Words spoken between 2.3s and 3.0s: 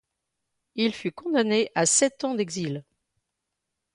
d'exil.